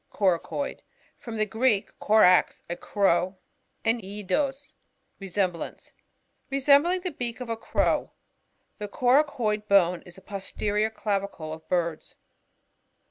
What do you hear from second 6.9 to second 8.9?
the beak of a crow. The